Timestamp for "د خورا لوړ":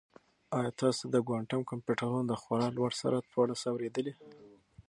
2.27-2.91